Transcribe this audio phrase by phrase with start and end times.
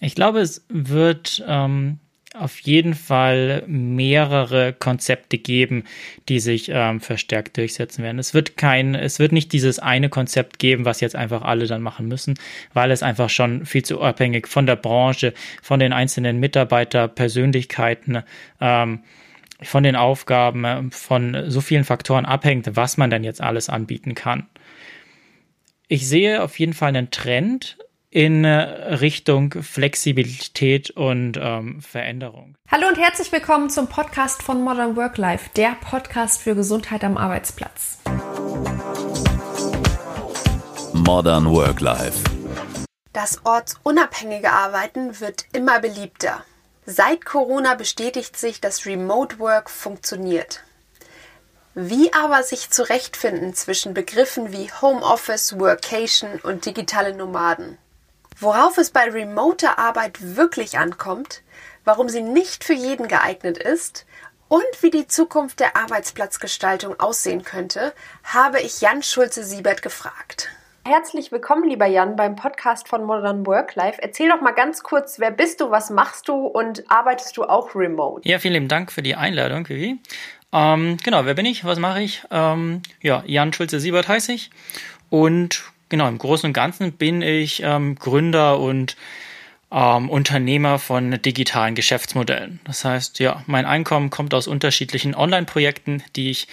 [0.00, 2.00] Ich glaube, es wird ähm,
[2.34, 5.84] auf jeden Fall mehrere Konzepte geben,
[6.28, 8.18] die sich ähm, verstärkt durchsetzen werden.
[8.18, 11.80] Es wird kein, es wird nicht dieses eine Konzept geben, was jetzt einfach alle dann
[11.80, 12.34] machen müssen,
[12.72, 18.24] weil es einfach schon viel zu abhängig von der Branche, von den einzelnen Mitarbeiterpersönlichkeiten,
[18.60, 19.04] ähm,
[19.62, 24.48] von den Aufgaben, von so vielen Faktoren abhängt, was man denn jetzt alles anbieten kann.
[25.86, 27.78] Ich sehe auf jeden Fall einen Trend,
[28.14, 32.54] in Richtung Flexibilität und ähm, Veränderung.
[32.70, 37.16] Hallo und herzlich willkommen zum Podcast von Modern Work Life, der Podcast für Gesundheit am
[37.16, 37.98] Arbeitsplatz.
[40.92, 42.22] Modern Work Life.
[43.12, 46.44] Das ortsunabhängige Arbeiten wird immer beliebter.
[46.86, 50.62] Seit Corona bestätigt sich, dass Remote Work funktioniert.
[51.74, 57.76] Wie aber sich zurechtfinden zwischen Begriffen wie Homeoffice, Workation und digitale Nomaden?
[58.36, 61.42] Worauf es bei remoter Arbeit wirklich ankommt,
[61.84, 64.06] warum sie nicht für jeden geeignet ist
[64.48, 67.92] und wie die Zukunft der Arbeitsplatzgestaltung aussehen könnte,
[68.24, 70.48] habe ich Jan Schulze-Siebert gefragt.
[70.84, 74.02] Herzlich willkommen, lieber Jan, beim Podcast von Modern Work Life.
[74.02, 77.76] Erzähl doch mal ganz kurz, wer bist du, was machst du und arbeitest du auch
[77.76, 78.28] remote?
[78.28, 80.00] Ja, vielen Dank für die Einladung, Vivi.
[80.52, 81.64] Ähm, genau, wer bin ich?
[81.64, 82.24] Was mache ich?
[82.32, 84.50] Ähm, ja, Jan Schulze-Siebert heiße ich
[85.08, 85.62] und
[85.94, 88.96] genau, im Großen und Ganzen bin ich ähm, Gründer und
[89.70, 92.58] ähm, Unternehmer von digitalen Geschäftsmodellen.
[92.64, 96.48] Das heißt, ja, mein Einkommen kommt aus unterschiedlichen Online-Projekten, die ich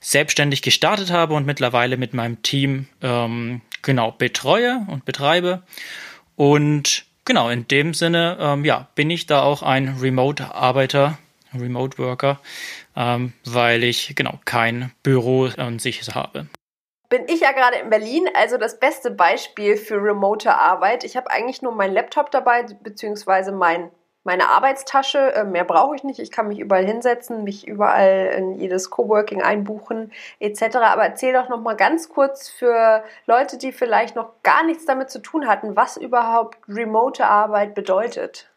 [0.00, 5.64] selbstständig gestartet habe und mittlerweile mit meinem Team ähm, genau betreue und betreibe.
[6.34, 11.18] Und genau in dem Sinne, ähm, ja, bin ich da auch ein Remote-Arbeiter,
[11.52, 12.40] Remote-Worker,
[12.96, 16.48] ähm, weil ich genau kein Büro an sich habe
[17.08, 21.04] bin ich ja gerade in Berlin, also das beste Beispiel für remote Arbeit.
[21.04, 23.90] Ich habe eigentlich nur meinen Laptop dabei, beziehungsweise mein,
[24.24, 25.34] meine Arbeitstasche.
[25.34, 26.18] Äh, mehr brauche ich nicht.
[26.18, 30.76] Ich kann mich überall hinsetzen, mich überall in jedes Coworking einbuchen, etc.
[30.76, 35.10] Aber erzähl doch noch mal ganz kurz für Leute, die vielleicht noch gar nichts damit
[35.10, 38.50] zu tun hatten, was überhaupt remote Arbeit bedeutet.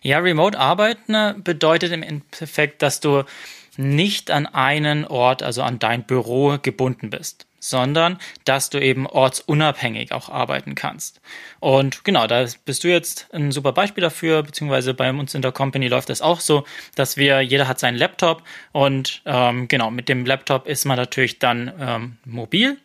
[0.00, 3.24] Ja, Remote Arbeiten bedeutet im Endeffekt, dass du
[3.76, 10.12] nicht an einen Ort, also an dein Büro gebunden bist sondern dass du eben ortsunabhängig
[10.12, 11.20] auch arbeiten kannst.
[11.60, 15.52] Und genau, da bist du jetzt ein super Beispiel dafür, beziehungsweise bei uns in der
[15.52, 20.08] Company läuft das auch so, dass wir, jeder hat seinen Laptop und ähm, genau, mit
[20.08, 22.78] dem Laptop ist man natürlich dann ähm, mobil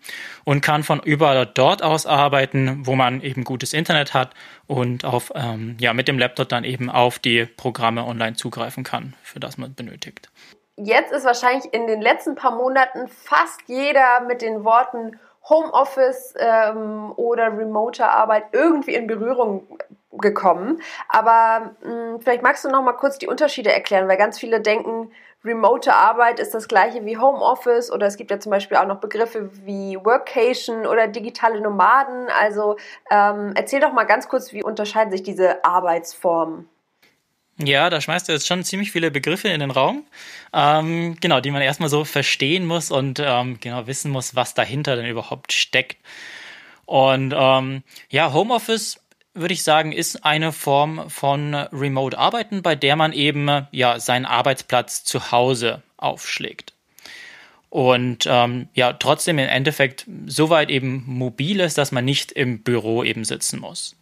[0.43, 4.33] und kann von überall dort aus arbeiten, wo man eben gutes Internet hat
[4.67, 9.13] und auf, ähm, ja, mit dem Laptop dann eben auf die Programme online zugreifen kann,
[9.23, 10.29] für das man benötigt
[10.77, 17.13] jetzt ist wahrscheinlich in den letzten paar Monaten fast jeder mit den Worten Homeoffice ähm,
[17.15, 19.67] oder remote Arbeit irgendwie in Berührung
[20.11, 20.81] gekommen.
[21.09, 24.61] Aber mh, hm, vielleicht magst du noch mal kurz die Unterschiede erklären, weil ganz viele
[24.61, 25.11] denken,
[25.43, 28.99] remote Arbeit ist das gleiche wie Homeoffice oder es gibt ja zum Beispiel auch noch
[28.99, 32.27] Begriffe wie Workation oder digitale Nomaden.
[32.39, 32.77] Also
[33.09, 36.69] ähm, erzähl doch mal ganz kurz, wie unterscheiden sich diese Arbeitsformen?
[37.67, 40.05] Ja, da schmeißt du jetzt schon ziemlich viele Begriffe in den Raum,
[40.53, 44.95] ähm, genau, die man erstmal so verstehen muss und ähm, genau wissen muss, was dahinter
[44.95, 45.97] denn überhaupt steckt.
[46.85, 48.99] Und ähm, ja, Homeoffice
[49.33, 54.25] würde ich sagen, ist eine Form von Remote Arbeiten, bei der man eben ja seinen
[54.25, 56.73] Arbeitsplatz zu Hause aufschlägt.
[57.69, 62.63] Und ähm, ja, trotzdem im Endeffekt so weit eben mobil ist, dass man nicht im
[62.63, 63.95] Büro eben sitzen muss.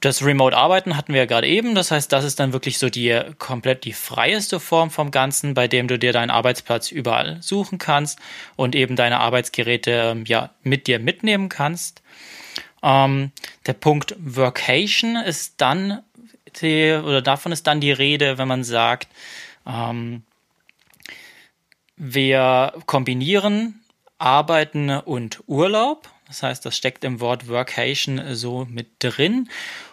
[0.00, 1.74] Das Remote-Arbeiten hatten wir ja gerade eben.
[1.74, 5.66] Das heißt, das ist dann wirklich so die komplett die freieste Form vom Ganzen, bei
[5.66, 8.20] dem du dir deinen Arbeitsplatz überall suchen kannst
[8.54, 12.02] und eben deine Arbeitsgeräte ähm, ja mit dir mitnehmen kannst.
[12.80, 13.32] Ähm,
[13.66, 16.02] der Punkt Workation ist dann
[16.60, 19.08] die, oder davon ist dann die Rede, wenn man sagt,
[19.66, 20.22] ähm,
[21.96, 23.82] wir kombinieren
[24.18, 26.08] Arbeiten und Urlaub.
[26.28, 29.48] Das heißt, das steckt im Wort Workation so mit drin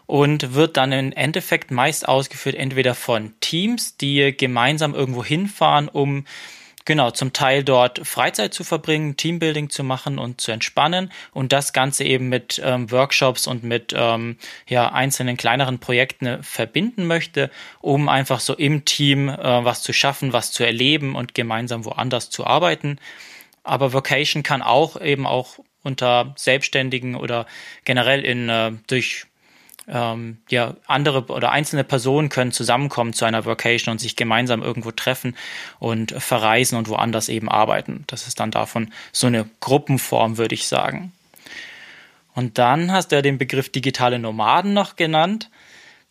[0.06, 6.26] und wird dann im Endeffekt meist ausgeführt entweder von Teams, die gemeinsam irgendwo hinfahren, um
[6.86, 11.74] genau zum Teil dort Freizeit zu verbringen, Teambuilding zu machen und zu entspannen und das
[11.74, 14.38] Ganze eben mit ähm, Workshops und mit ähm,
[14.68, 17.50] ja einzelnen kleineren Projekten äh, verbinden möchte,
[17.82, 22.30] um einfach so im Team äh, was zu schaffen, was zu erleben und gemeinsam woanders
[22.30, 23.00] zu arbeiten.
[23.64, 27.48] Aber Vocation kann auch eben auch unter Selbstständigen oder
[27.84, 29.26] generell in äh, durch
[29.88, 34.92] ähm, ja, andere oder einzelne Personen können zusammenkommen zu einer Vocation und sich gemeinsam irgendwo
[34.92, 35.36] treffen
[35.80, 38.04] und verreisen und woanders eben arbeiten.
[38.08, 41.12] Das ist dann davon so eine Gruppenform, würde ich sagen.
[42.34, 45.50] Und dann hast du ja den Begriff digitale Nomaden noch genannt.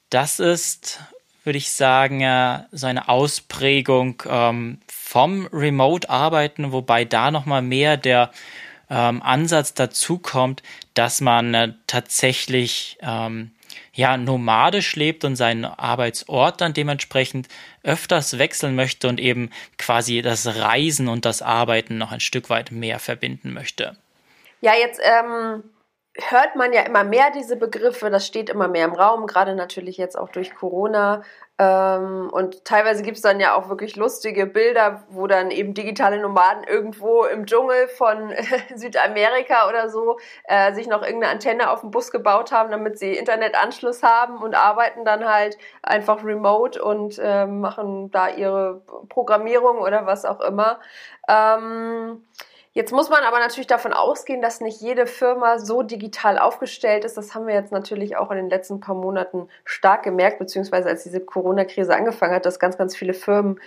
[0.08, 1.00] Das ist,
[1.42, 8.30] würde ich sagen, so eine Ausprägung ähm, vom Remote-Arbeiten, wobei da nochmal mehr der
[8.88, 10.62] ähm, Ansatz dazu kommt,
[10.94, 13.50] dass man äh, tatsächlich ähm,
[13.92, 17.48] ja nomadisch lebt und seinen Arbeitsort dann dementsprechend
[17.82, 22.70] öfters wechseln möchte und eben quasi das Reisen und das Arbeiten noch ein Stück weit
[22.70, 23.96] mehr verbinden möchte.
[24.60, 25.62] Ja, jetzt ähm,
[26.16, 29.96] hört man ja immer mehr diese Begriffe, das steht immer mehr im Raum, gerade natürlich
[29.96, 31.22] jetzt auch durch Corona.
[31.56, 36.20] Ähm, und teilweise gibt es dann ja auch wirklich lustige Bilder, wo dann eben digitale
[36.20, 38.32] Nomaden irgendwo im Dschungel von
[38.74, 43.12] Südamerika oder so äh, sich noch irgendeine Antenne auf dem Bus gebaut haben, damit sie
[43.12, 50.06] Internetanschluss haben und arbeiten dann halt einfach remote und äh, machen da ihre Programmierung oder
[50.06, 50.80] was auch immer.
[51.28, 52.24] Ähm,
[52.74, 57.16] Jetzt muss man aber natürlich davon ausgehen, dass nicht jede Firma so digital aufgestellt ist.
[57.16, 61.04] Das haben wir jetzt natürlich auch in den letzten paar Monaten stark gemerkt, beziehungsweise als
[61.04, 63.60] diese Corona-Krise angefangen hat, dass ganz, ganz viele Firmen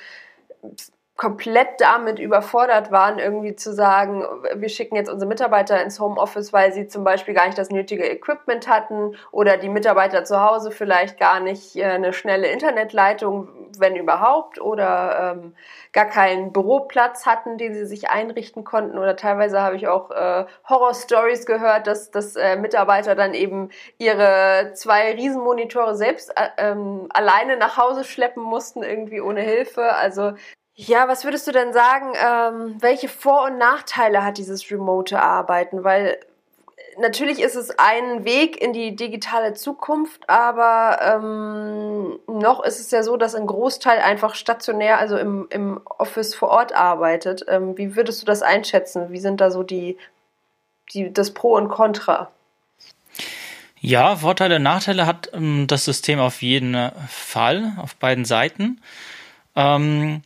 [1.18, 4.24] komplett damit überfordert waren, irgendwie zu sagen,
[4.54, 8.08] wir schicken jetzt unsere Mitarbeiter ins Homeoffice, weil sie zum Beispiel gar nicht das nötige
[8.08, 13.50] Equipment hatten oder die Mitarbeiter zu Hause vielleicht gar nicht äh, eine schnelle Internetleitung,
[13.80, 15.56] wenn überhaupt, oder ähm,
[15.92, 19.00] gar keinen Büroplatz hatten, den sie sich einrichten konnten.
[19.00, 24.72] Oder teilweise habe ich auch äh, Horror-Stories gehört, dass, dass äh, Mitarbeiter dann eben ihre
[24.76, 29.96] zwei Riesenmonitore selbst äh, ähm, alleine nach Hause schleppen mussten, irgendwie ohne Hilfe.
[29.96, 30.34] Also
[30.80, 35.84] ja, was würdest du denn sagen, ähm, welche Vor- und Nachteile hat dieses remote Arbeiten?
[35.84, 36.20] Weil
[37.00, 43.02] natürlich ist es ein Weg in die digitale Zukunft, aber ähm, noch ist es ja
[43.02, 47.44] so, dass ein Großteil einfach stationär, also im, im Office vor Ort arbeitet.
[47.48, 49.10] Ähm, wie würdest du das einschätzen?
[49.10, 49.98] Wie sind da so die,
[50.94, 52.30] die das Pro und Contra?
[53.80, 58.80] Ja, Vorteile, Nachteile hat ähm, das System auf jeden Fall, auf beiden Seiten.
[59.56, 60.22] Ähm,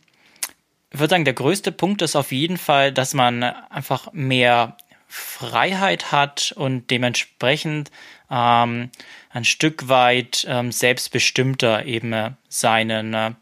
[0.92, 4.76] ich würde sagen, der größte Punkt ist auf jeden Fall, dass man einfach mehr
[5.08, 7.90] Freiheit hat und dementsprechend
[8.30, 8.90] ähm,
[9.30, 13.32] ein Stück weit ähm, selbstbestimmter eben seinen äh,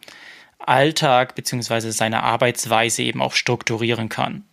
[0.59, 4.45] Alltag beziehungsweise seine Arbeitsweise eben auch strukturieren kann.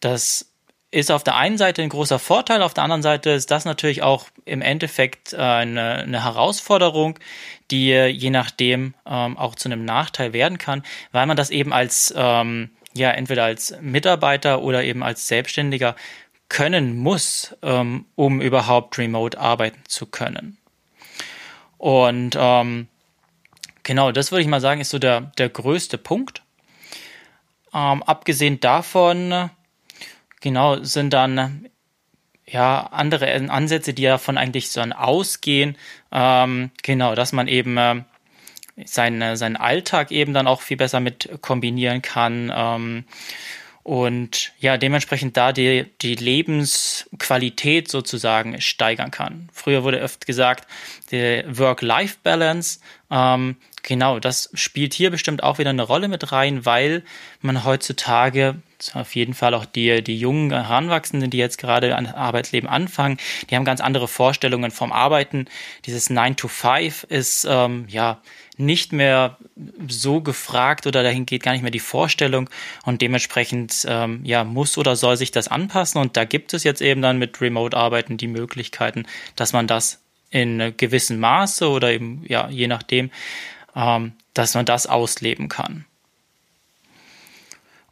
[0.00, 0.52] Das
[0.90, 4.02] ist auf der einen Seite ein großer Vorteil, auf der anderen Seite ist das natürlich
[4.02, 7.18] auch im Endeffekt äh, eine, eine Herausforderung,
[7.70, 12.14] die je nachdem ähm, auch zu einem Nachteil werden kann, weil man das eben als
[12.16, 15.96] ähm, ja entweder als Mitarbeiter oder eben als Selbstständiger
[16.48, 20.58] können muss, ähm, um überhaupt remote arbeiten zu können.
[21.78, 22.88] Und ähm,
[23.82, 26.42] genau, das würde ich mal sagen, ist so der, der größte Punkt.
[27.74, 29.50] Ähm, abgesehen davon
[30.46, 31.68] genau, sind dann
[32.46, 35.76] ja andere Ansätze, die davon eigentlich so ausgehen,
[36.12, 38.02] ähm, genau, dass man eben äh,
[38.84, 42.52] seinen, seinen Alltag eben dann auch viel besser mit kombinieren kann.
[42.54, 43.04] Ähm,
[43.82, 49.48] und ja, dementsprechend da die, die Lebensqualität sozusagen steigern kann.
[49.52, 50.68] Früher wurde oft gesagt,
[51.10, 52.78] die Work-Life-Balance,
[53.10, 57.02] ähm, genau, das spielt hier bestimmt auch wieder eine Rolle mit rein, weil
[57.40, 58.62] man heutzutage
[58.94, 63.18] auf jeden Fall auch die, die jungen Heranwachsenden, die jetzt gerade an Arbeitsleben anfangen,
[63.48, 65.46] die haben ganz andere Vorstellungen vom Arbeiten.
[65.84, 68.20] Dieses 9 to 5 ist ähm, ja
[68.58, 69.36] nicht mehr
[69.88, 72.48] so gefragt oder dahin geht gar nicht mehr die Vorstellung
[72.84, 76.80] und dementsprechend ähm, ja muss oder soll sich das anpassen und da gibt es jetzt
[76.80, 80.00] eben dann mit Remote-Arbeiten die Möglichkeiten, dass man das
[80.30, 83.10] in gewissem Maße oder eben ja je nachdem,
[83.74, 85.84] ähm, dass man das ausleben kann.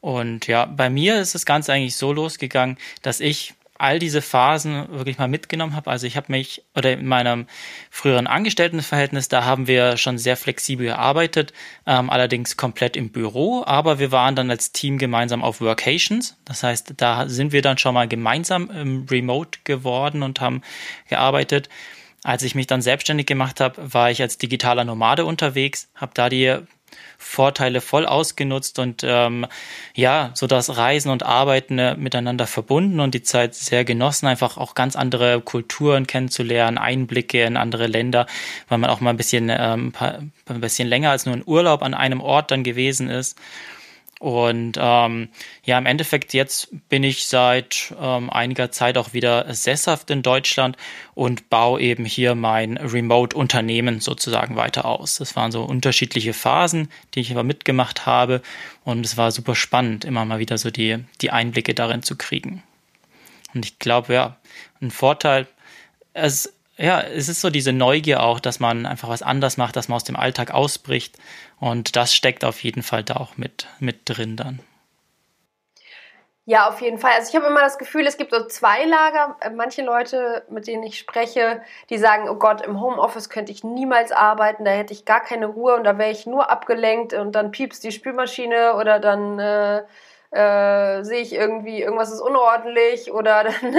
[0.05, 4.87] Und ja, bei mir ist das Ganze eigentlich so losgegangen, dass ich all diese Phasen
[4.91, 5.91] wirklich mal mitgenommen habe.
[5.91, 7.47] Also ich habe mich, oder in meinem
[7.89, 11.55] früheren Angestelltenverhältnis, da haben wir schon sehr flexibel gearbeitet,
[11.87, 16.37] ähm, allerdings komplett im Büro, aber wir waren dann als Team gemeinsam auf Workations.
[16.45, 20.61] Das heißt, da sind wir dann schon mal gemeinsam im Remote geworden und haben
[21.09, 21.71] gearbeitet.
[22.23, 26.29] Als ich mich dann selbstständig gemacht habe, war ich als digitaler Nomade unterwegs, habe da
[26.29, 26.59] die
[27.19, 29.47] Vorteile voll ausgenutzt und ähm,
[29.95, 34.57] ja, so das Reisen und Arbeiten äh, miteinander verbunden und die Zeit sehr genossen, einfach
[34.57, 38.27] auch ganz andere Kulturen kennenzulernen, Einblicke in andere Länder,
[38.69, 41.95] weil man auch mal ein bisschen, ähm, ein bisschen länger als nur ein Urlaub an
[41.95, 43.39] einem Ort dann gewesen ist.
[44.21, 45.29] Und ähm,
[45.65, 50.77] ja, im Endeffekt jetzt bin ich seit ähm, einiger Zeit auch wieder sesshaft in Deutschland
[51.15, 55.17] und baue eben hier mein Remote-Unternehmen sozusagen weiter aus.
[55.17, 58.41] Das waren so unterschiedliche Phasen, die ich aber mitgemacht habe
[58.85, 62.63] und es war super spannend, immer mal wieder so die, die Einblicke darin zu kriegen.
[63.53, 64.37] Und ich glaube, ja,
[64.81, 65.47] ein Vorteil,
[66.13, 69.89] es, ja, es ist so diese Neugier auch, dass man einfach was anders macht, dass
[69.89, 71.17] man aus dem Alltag ausbricht.
[71.61, 74.61] Und das steckt auf jeden Fall da auch mit, mit drin dann.
[76.47, 77.13] Ja, auf jeden Fall.
[77.17, 79.37] Also ich habe immer das Gefühl, es gibt so zwei Lager.
[79.41, 83.65] Äh, manche Leute, mit denen ich spreche, die sagen, oh Gott, im Homeoffice könnte ich
[83.65, 87.33] niemals arbeiten, da hätte ich gar keine Ruhe und da wäre ich nur abgelenkt und
[87.33, 89.85] dann piepst die Spülmaschine oder dann äh,
[90.35, 93.77] äh, sehe ich irgendwie, irgendwas ist unordentlich oder dann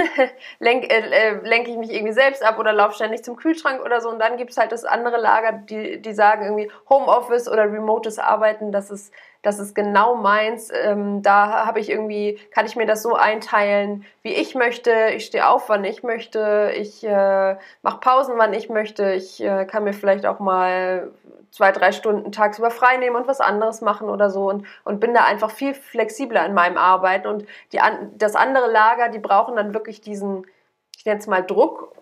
[0.58, 4.00] lenke äh, äh, lenk ich mich irgendwie selbst ab oder laufe ständig zum Kühlschrank oder
[4.00, 4.08] so.
[4.08, 8.72] Und dann gibt's halt das andere Lager, die, die sagen irgendwie Homeoffice oder remotes Arbeiten,
[8.72, 9.12] das ist,
[9.46, 10.72] das ist genau meins.
[10.74, 14.90] Ähm, da habe ich irgendwie, kann ich mir das so einteilen, wie ich möchte.
[15.14, 16.72] Ich stehe auf, wann ich möchte.
[16.76, 19.12] Ich äh, mache Pausen, wann ich möchte.
[19.12, 21.12] Ich äh, kann mir vielleicht auch mal
[21.52, 25.14] zwei, drei Stunden tagsüber frei nehmen und was anderes machen oder so und, und bin
[25.14, 27.28] da einfach viel flexibler in meinem Arbeiten.
[27.28, 27.78] Und die,
[28.18, 30.44] das andere Lager, die brauchen dann wirklich diesen,
[30.98, 31.92] ich nenne es mal Druck,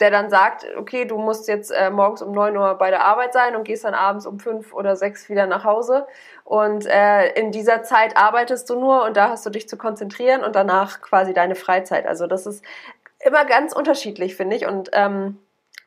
[0.00, 3.32] der dann sagt, okay, du musst jetzt äh, morgens um neun Uhr bei der Arbeit
[3.32, 6.06] sein und gehst dann abends um fünf oder sechs wieder nach Hause.
[6.42, 10.42] Und äh, in dieser Zeit arbeitest du nur und da hast du dich zu konzentrieren
[10.42, 12.06] und danach quasi deine Freizeit.
[12.06, 12.64] Also das ist
[13.24, 14.66] immer ganz unterschiedlich, finde ich.
[14.66, 15.38] Und ähm,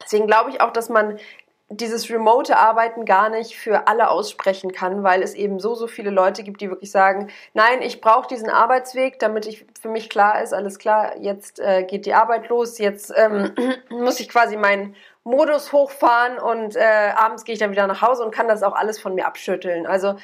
[0.02, 1.20] deswegen glaube ich auch, dass man
[1.70, 6.12] dieses remote Arbeiten gar nicht für alle aussprechen kann, weil es eben so, so viele
[6.12, 10.42] Leute gibt, die wirklich sagen, nein, ich brauche diesen Arbeitsweg, damit ich für mich klar
[10.42, 13.54] ist, alles klar, jetzt äh, geht die Arbeit los, jetzt ähm,
[13.90, 14.96] muss ich quasi meinen
[15.26, 18.74] Modus hochfahren und äh, abends gehe ich dann wieder nach Hause und kann das auch
[18.74, 19.86] alles von mir abschütteln.
[19.86, 20.16] Also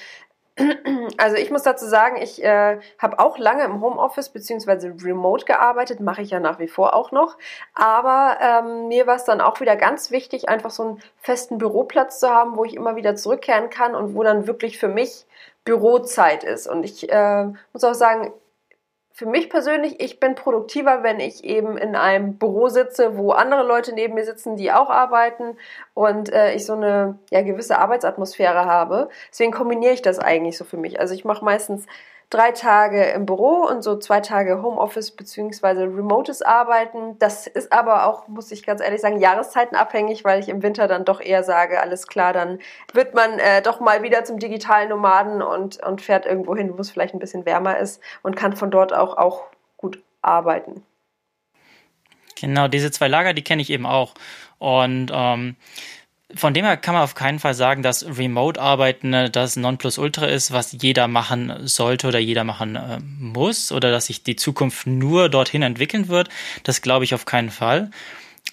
[1.18, 6.00] also ich muss dazu sagen, ich äh, habe auch lange im Homeoffice beziehungsweise remote gearbeitet,
[6.00, 7.38] mache ich ja nach wie vor auch noch.
[7.74, 12.20] Aber ähm, mir war es dann auch wieder ganz wichtig, einfach so einen festen Büroplatz
[12.20, 15.26] zu haben, wo ich immer wieder zurückkehren kann und wo dann wirklich für mich
[15.66, 16.68] Bürozeit ist.
[16.68, 18.32] Und ich äh, muss auch sagen,
[19.16, 23.62] für mich persönlich, ich bin produktiver, wenn ich eben in einem Büro sitze, wo andere
[23.62, 25.56] Leute neben mir sitzen, die auch arbeiten
[25.94, 29.10] und äh, ich so eine ja, gewisse Arbeitsatmosphäre habe.
[29.30, 31.00] Deswegen kombiniere ich das eigentlich so für mich.
[31.00, 31.86] Also ich mache meistens
[32.30, 37.18] drei Tage im Büro und so zwei Tage Homeoffice beziehungsweise remotes Arbeiten.
[37.20, 41.06] Das ist aber auch, muss ich ganz ehrlich sagen, jahreszeitenabhängig, weil ich im Winter dann
[41.06, 42.60] doch eher sage, alles klar, dann
[42.94, 46.82] wird man äh, doch mal wieder zum digitalen Nomaden und, und fährt irgendwo hin, wo
[46.82, 49.44] es vielleicht ein bisschen wärmer ist und kann von dort auch, auch
[49.78, 50.84] gut arbeiten.
[52.40, 54.14] Genau, diese zwei Lager, die kenne ich eben auch.
[54.58, 55.56] Und ähm,
[56.36, 60.52] von dem her kann man auf keinen Fall sagen, dass Remote-Arbeiten ne, das Nonplusultra ist,
[60.52, 65.30] was jeder machen sollte oder jeder machen äh, muss oder dass sich die Zukunft nur
[65.30, 66.30] dorthin entwickeln wird.
[66.64, 67.92] Das glaube ich auf keinen Fall.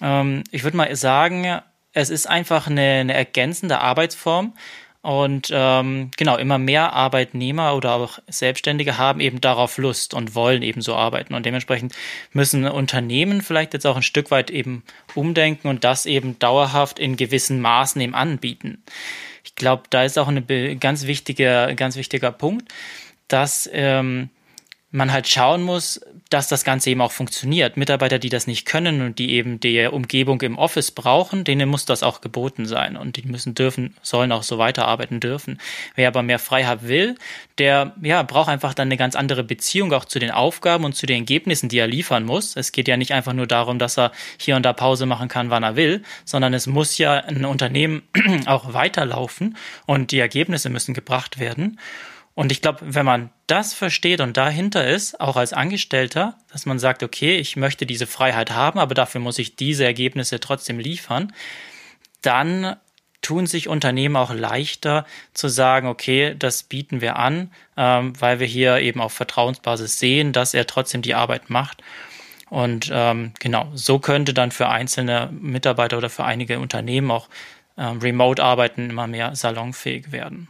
[0.01, 1.61] Ähm, ich würde mal sagen,
[1.93, 4.53] es ist einfach eine, eine ergänzende Arbeitsform,
[5.01, 10.61] und ähm, genau, immer mehr Arbeitnehmer oder auch Selbstständige haben eben darauf Lust und wollen
[10.61, 11.33] eben so arbeiten.
[11.33, 11.95] Und dementsprechend
[12.33, 14.83] müssen Unternehmen vielleicht jetzt auch ein Stück weit eben
[15.15, 18.83] umdenken und das eben dauerhaft in gewissen Maßen eben anbieten.
[19.43, 22.71] Ich glaube, da ist auch ein ganz wichtiger, ganz wichtiger Punkt,
[23.27, 24.29] dass ähm,
[24.91, 27.77] man halt schauen muss, dass das Ganze eben auch funktioniert.
[27.77, 31.85] Mitarbeiter, die das nicht können und die eben die Umgebung im Office brauchen, denen muss
[31.85, 35.59] das auch geboten sein und die müssen dürfen, sollen auch so weiterarbeiten dürfen.
[35.95, 37.15] Wer aber mehr Freiheit will,
[37.57, 41.05] der ja braucht einfach dann eine ganz andere Beziehung auch zu den Aufgaben und zu
[41.05, 42.55] den Ergebnissen, die er liefern muss.
[42.55, 45.49] Es geht ja nicht einfach nur darum, dass er hier und da Pause machen kann,
[45.49, 48.03] wann er will, sondern es muss ja ein Unternehmen
[48.45, 51.77] auch weiterlaufen und die Ergebnisse müssen gebracht werden.
[52.41, 56.79] Und ich glaube, wenn man das versteht und dahinter ist, auch als Angestellter, dass man
[56.79, 61.33] sagt, okay, ich möchte diese Freiheit haben, aber dafür muss ich diese Ergebnisse trotzdem liefern,
[62.23, 62.77] dann
[63.21, 65.05] tun sich Unternehmen auch leichter
[65.35, 70.33] zu sagen, okay, das bieten wir an, ähm, weil wir hier eben auf Vertrauensbasis sehen,
[70.33, 71.83] dass er trotzdem die Arbeit macht.
[72.49, 77.29] Und ähm, genau, so könnte dann für einzelne Mitarbeiter oder für einige Unternehmen auch
[77.77, 80.47] ähm, Remote-Arbeiten immer mehr salonfähig werden.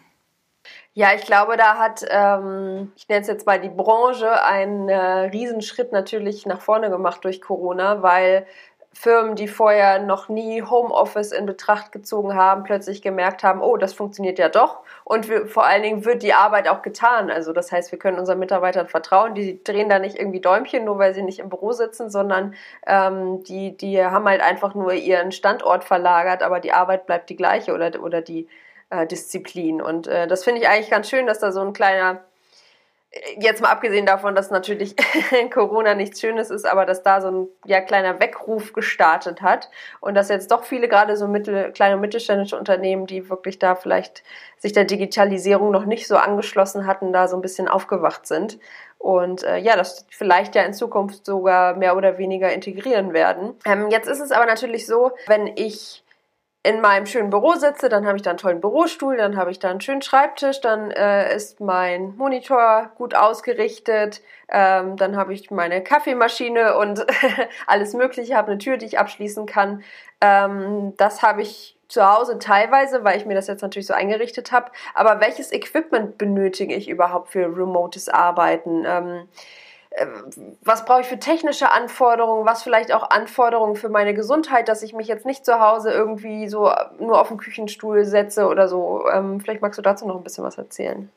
[0.93, 4.95] Ja, ich glaube, da hat, ähm, ich nenne es jetzt mal die Branche, einen äh,
[5.29, 8.45] Riesenschritt natürlich nach vorne gemacht durch Corona, weil
[8.93, 13.93] Firmen, die vorher noch nie Homeoffice in Betracht gezogen haben, plötzlich gemerkt haben, oh, das
[13.93, 14.81] funktioniert ja doch.
[15.05, 17.31] Und wir, vor allen Dingen wird die Arbeit auch getan.
[17.31, 19.33] Also das heißt, wir können unseren Mitarbeitern vertrauen.
[19.33, 22.53] Die drehen da nicht irgendwie Däumchen, nur weil sie nicht im Büro sitzen, sondern
[22.85, 27.37] ähm, die, die haben halt einfach nur ihren Standort verlagert, aber die Arbeit bleibt die
[27.37, 28.49] gleiche oder, oder die
[28.91, 29.81] äh, Disziplin.
[29.81, 32.21] Und äh, das finde ich eigentlich ganz schön, dass da so ein kleiner,
[33.39, 34.95] jetzt mal abgesehen davon, dass natürlich
[35.53, 39.69] Corona nichts Schönes ist, aber dass da so ein ja, kleiner Weckruf gestartet hat
[39.99, 43.75] und dass jetzt doch viele gerade so mittel, kleine und mittelständische Unternehmen, die wirklich da
[43.75, 44.23] vielleicht
[44.57, 48.59] sich der Digitalisierung noch nicht so angeschlossen hatten, da so ein bisschen aufgewacht sind.
[48.97, 53.55] und äh, ja, das vielleicht ja in Zukunft sogar mehr oder weniger integrieren werden.
[53.65, 56.03] Ähm, jetzt ist es aber natürlich so, wenn ich
[56.63, 59.57] in meinem schönen Büro sitze, dann habe ich da einen tollen Bürostuhl, dann habe ich
[59.57, 65.49] da einen schönen Schreibtisch, dann äh, ist mein Monitor gut ausgerichtet, ähm, dann habe ich
[65.49, 67.03] meine Kaffeemaschine und
[67.67, 69.83] alles Mögliche, habe eine Tür, die ich abschließen kann.
[70.21, 74.51] Ähm, das habe ich zu Hause teilweise, weil ich mir das jetzt natürlich so eingerichtet
[74.51, 74.71] habe.
[74.93, 78.85] Aber welches Equipment benötige ich überhaupt für remotes Arbeiten?
[78.85, 79.25] Ähm, äh,
[80.63, 84.93] was brauche ich für technische Anforderungen, was vielleicht auch Anforderungen für meine Gesundheit, dass ich
[84.93, 89.05] mich jetzt nicht zu Hause irgendwie so nur auf den Küchenstuhl setze oder so.
[89.11, 91.09] Ähm, vielleicht magst du dazu noch ein bisschen was erzählen.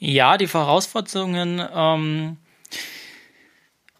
[0.00, 2.36] Ja, die Voraussetzungen ähm,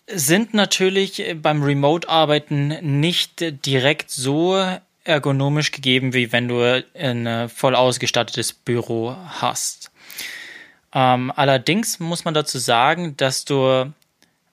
[0.07, 4.61] sind natürlich beim Remote-Arbeiten nicht direkt so
[5.05, 9.91] ergonomisch gegeben, wie wenn du ein voll ausgestattetes Büro hast.
[10.99, 13.93] Ähm, allerdings muss man dazu sagen, dass du,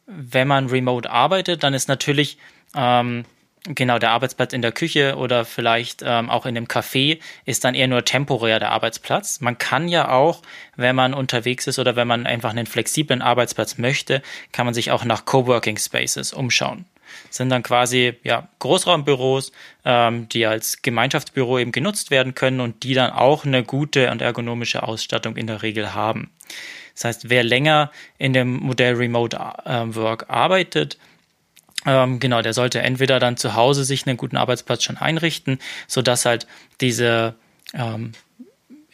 [0.06, 2.38] wenn man remote arbeitet, dann ist natürlich
[2.76, 3.26] ähm,
[3.64, 7.74] genau der Arbeitsplatz in der Küche oder vielleicht ähm, auch in einem Café ist dann
[7.74, 9.42] eher nur temporär der Arbeitsplatz.
[9.42, 10.44] Man kann ja auch,
[10.76, 14.22] wenn man unterwegs ist oder wenn man einfach einen flexiblen Arbeitsplatz möchte,
[14.52, 16.86] kann man sich auch nach Coworking Spaces umschauen
[17.30, 19.52] sind dann quasi ja, Großraumbüros,
[19.84, 24.22] ähm, die als Gemeinschaftsbüro eben genutzt werden können und die dann auch eine gute und
[24.22, 26.32] ergonomische Ausstattung in der Regel haben.
[26.94, 30.98] Das heißt, wer länger in dem Modell Remote äh, Work arbeitet,
[31.86, 36.26] ähm, genau, der sollte entweder dann zu Hause sich einen guten Arbeitsplatz schon einrichten, sodass
[36.26, 36.48] halt
[36.82, 37.36] diese
[37.74, 38.14] ähm,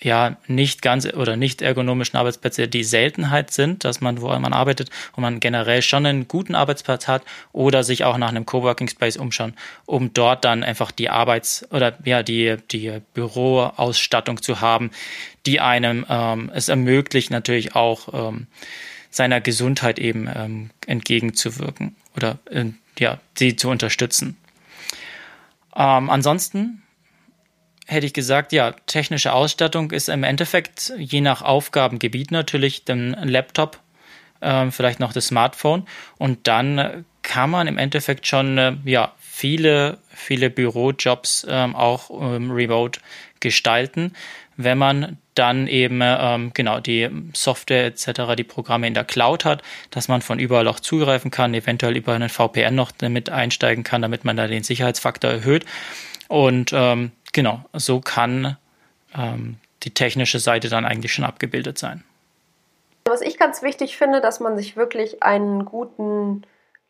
[0.03, 4.89] ja nicht ganz oder nicht ergonomischen Arbeitsplätze die Seltenheit sind, dass man, wo man arbeitet
[5.13, 9.17] und man generell schon einen guten Arbeitsplatz hat oder sich auch nach einem Coworking Space
[9.17, 9.53] umschauen,
[9.85, 14.91] um dort dann einfach die Arbeits- oder ja die, die Büroausstattung zu haben,
[15.45, 18.47] die einem ähm, es ermöglicht, natürlich auch ähm,
[19.11, 22.65] seiner Gesundheit eben ähm, entgegenzuwirken oder äh,
[22.97, 24.37] ja, sie zu unterstützen.
[25.75, 26.81] Ähm, ansonsten
[27.91, 33.79] hätte ich gesagt, ja, technische Ausstattung ist im Endeffekt je nach Aufgabengebiet natürlich den Laptop,
[34.39, 35.85] äh, vielleicht noch das Smartphone
[36.17, 42.51] und dann kann man im Endeffekt schon äh, ja viele viele Bürojobs ähm, auch ähm,
[42.51, 42.99] remote
[43.39, 44.13] gestalten,
[44.57, 49.63] wenn man dann eben ähm, genau die Software etc., die Programme in der Cloud hat,
[49.89, 54.01] dass man von überall auch zugreifen kann, eventuell über einen VPN noch damit einsteigen kann,
[54.01, 55.65] damit man da den Sicherheitsfaktor erhöht.
[56.27, 58.57] Und ähm, genau, so kann
[59.15, 62.03] ähm, die technische Seite dann eigentlich schon abgebildet sein.
[63.05, 66.43] Was ich ganz wichtig finde, dass man sich wirklich einen guten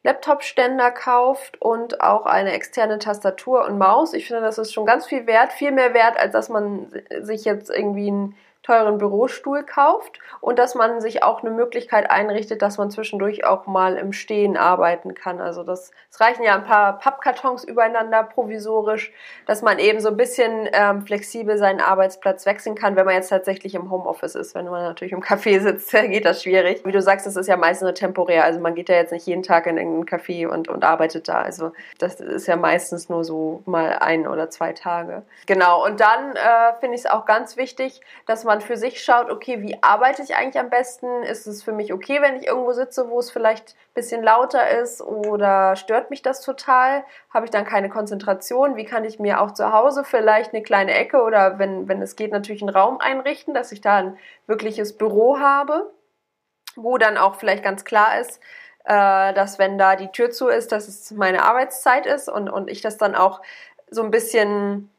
[0.04, 4.14] Laptop-Ständer kauft und auch eine externe Tastatur und Maus.
[4.14, 6.88] Ich finde, das ist schon ganz viel wert, viel mehr wert, als dass man
[7.22, 12.62] sich jetzt irgendwie ein teuren Bürostuhl kauft und dass man sich auch eine Möglichkeit einrichtet,
[12.62, 15.42] dass man zwischendurch auch mal im Stehen arbeiten kann.
[15.42, 19.12] Also das, es reichen ja ein paar Pappkartons übereinander provisorisch,
[19.48, 23.30] dass man eben so ein bisschen ähm, flexibel seinen Arbeitsplatz wechseln kann, wenn man jetzt
[23.30, 24.54] tatsächlich im Homeoffice ist.
[24.54, 26.86] Wenn man natürlich im Café sitzt, geht das schwierig.
[26.86, 28.44] Wie du sagst, das ist ja meistens nur temporär.
[28.44, 31.42] Also man geht ja jetzt nicht jeden Tag in irgendein Café und, und arbeitet da.
[31.42, 35.24] Also das ist ja meistens nur so mal ein oder zwei Tage.
[35.48, 35.84] Genau.
[35.84, 39.30] Und dann äh, finde ich es auch ganz wichtig, dass man man für sich schaut,
[39.30, 41.24] okay, wie arbeite ich eigentlich am besten?
[41.24, 44.70] Ist es für mich okay, wenn ich irgendwo sitze, wo es vielleicht ein bisschen lauter
[44.82, 47.06] ist oder stört mich das total?
[47.34, 48.76] Habe ich dann keine Konzentration?
[48.76, 52.18] Wie kann ich mir auch zu Hause vielleicht eine kleine Ecke oder wenn, wenn es
[52.18, 55.90] geht, natürlich einen Raum einrichten, dass ich da ein wirkliches Büro habe,
[56.76, 58.42] wo dann auch vielleicht ganz klar ist,
[58.84, 62.70] äh, dass wenn da die Tür zu ist, dass es meine Arbeitszeit ist und, und
[62.70, 63.42] ich das dann auch
[63.90, 64.90] so ein bisschen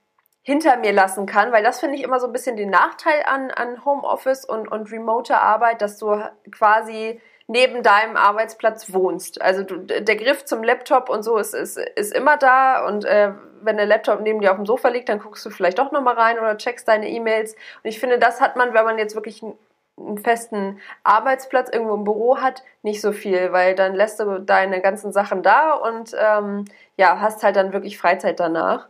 [0.43, 3.51] hinter mir lassen kann, weil das finde ich immer so ein bisschen den Nachteil an,
[3.53, 9.41] an Homeoffice und, und remote Arbeit, dass du quasi neben deinem Arbeitsplatz wohnst.
[9.41, 13.33] Also du, der Griff zum Laptop und so ist, ist, ist immer da und äh,
[13.63, 16.15] wenn der Laptop neben dir auf dem Sofa liegt, dann guckst du vielleicht doch nochmal
[16.15, 17.55] rein oder checkst deine E-Mails.
[17.55, 19.57] Und ich finde, das hat man, wenn man jetzt wirklich einen,
[19.99, 24.81] einen festen Arbeitsplatz irgendwo im Büro hat, nicht so viel, weil dann lässt du deine
[24.81, 26.65] ganzen Sachen da und ähm,
[26.97, 28.89] ja, hast halt dann wirklich Freizeit danach.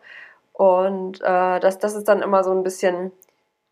[0.53, 3.13] Und äh, das, das ist dann immer so ein bisschen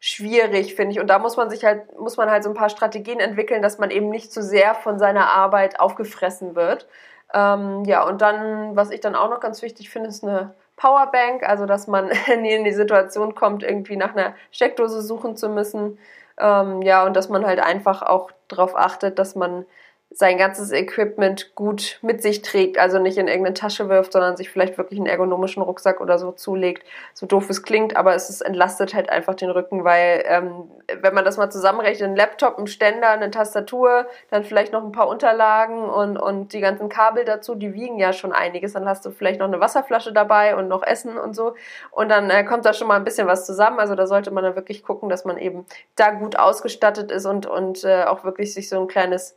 [0.00, 1.00] schwierig, finde ich.
[1.00, 3.78] Und da muss man sich halt, muss man halt so ein paar Strategien entwickeln, dass
[3.78, 6.88] man eben nicht zu sehr von seiner Arbeit aufgefressen wird.
[7.34, 11.42] Ähm, ja, und dann, was ich dann auch noch ganz wichtig finde, ist eine Powerbank,
[11.46, 12.08] also dass man
[12.40, 15.98] nie in die Situation kommt, irgendwie nach einer Steckdose suchen zu müssen.
[16.38, 19.66] Ähm, ja, und dass man halt einfach auch darauf achtet, dass man
[20.12, 24.50] sein ganzes Equipment gut mit sich trägt, also nicht in irgendeine Tasche wirft, sondern sich
[24.50, 26.84] vielleicht wirklich einen ergonomischen Rucksack oder so zulegt.
[27.14, 30.68] So doof es klingt, aber es ist, entlastet halt einfach den Rücken, weil ähm,
[31.00, 34.90] wenn man das mal zusammenrechnet, ein Laptop, ein Ständer, eine Tastatur, dann vielleicht noch ein
[34.90, 38.72] paar Unterlagen und, und die ganzen Kabel dazu, die wiegen ja schon einiges.
[38.72, 41.54] Dann hast du vielleicht noch eine Wasserflasche dabei und noch Essen und so.
[41.92, 43.78] Und dann äh, kommt da schon mal ein bisschen was zusammen.
[43.78, 47.46] Also da sollte man dann wirklich gucken, dass man eben da gut ausgestattet ist und,
[47.46, 49.36] und äh, auch wirklich sich so ein kleines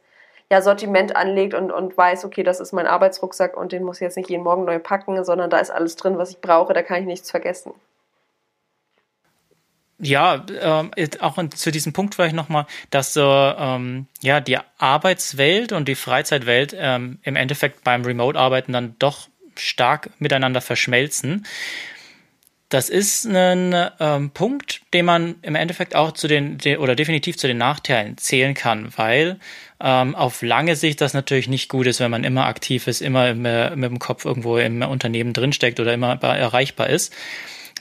[0.53, 4.01] ja, Sortiment anlegt und, und weiß, okay, das ist mein Arbeitsrucksack und den muss ich
[4.01, 6.83] jetzt nicht jeden Morgen neu packen, sondern da ist alles drin, was ich brauche, da
[6.83, 7.73] kann ich nichts vergessen.
[9.97, 15.87] Ja, ähm, auch zu diesem Punkt vielleicht nochmal, dass so, ähm, ja, die Arbeitswelt und
[15.87, 21.47] die Freizeitwelt ähm, im Endeffekt beim Remote-Arbeiten dann doch stark miteinander verschmelzen.
[22.69, 27.37] Das ist ein ähm, Punkt, den man im Endeffekt auch zu den, de, oder definitiv
[27.37, 29.39] zu den Nachteilen zählen kann, weil
[29.83, 33.29] ähm, auf lange Sicht das natürlich nicht gut ist, wenn man immer aktiv ist, immer
[33.29, 37.13] im, äh, mit dem Kopf irgendwo im Unternehmen drinsteckt oder immer erreichbar ist.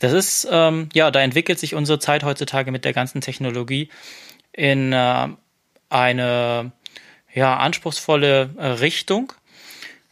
[0.00, 3.88] Das ist, ähm, ja, da entwickelt sich unsere Zeit heutzutage mit der ganzen Technologie
[4.52, 5.28] in äh,
[5.90, 6.72] eine
[7.32, 9.32] ja, anspruchsvolle äh, Richtung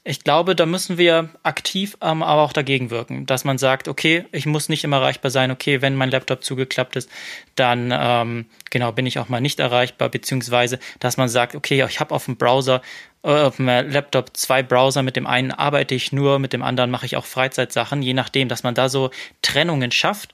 [0.02, 4.24] ich glaube, da müssen wir aktiv ähm, aber auch dagegen wirken, dass man sagt, okay,
[4.32, 7.10] ich muss nicht immer erreichbar sein, okay, wenn mein Laptop zugeklappt ist,
[7.54, 12.00] dann ähm, genau bin ich auch mal nicht erreichbar, beziehungsweise dass man sagt, okay, ich
[12.00, 12.80] habe auf dem Browser,
[13.22, 16.90] äh, auf dem Laptop zwei Browser, mit dem einen arbeite ich nur, mit dem anderen
[16.90, 19.10] mache ich auch Freizeitsachen, je nachdem, dass man da so
[19.42, 20.32] Trennungen schafft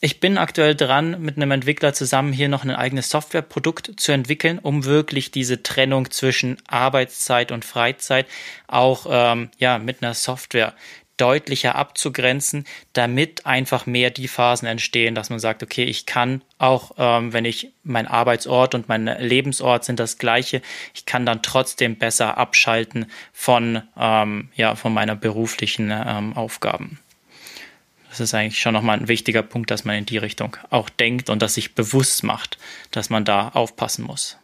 [0.00, 4.58] ich bin aktuell dran, mit einem Entwickler zusammen hier noch ein eigenes Softwareprodukt zu entwickeln,
[4.60, 8.26] um wirklich diese Trennung zwischen Arbeitszeit und Freizeit
[8.68, 10.74] auch ähm, ja mit einer Software
[11.16, 16.92] deutlicher abzugrenzen, damit einfach mehr die Phasen entstehen, dass man sagt, okay, ich kann auch,
[16.96, 20.62] ähm, wenn ich mein Arbeitsort und mein Lebensort sind das gleiche,
[20.94, 27.00] ich kann dann trotzdem besser abschalten von ähm, ja von meiner beruflichen ähm, Aufgaben.
[28.18, 31.30] Das ist eigentlich schon nochmal ein wichtiger Punkt, dass man in die Richtung auch denkt
[31.30, 32.58] und das sich bewusst macht,
[32.90, 34.38] dass man da aufpassen muss.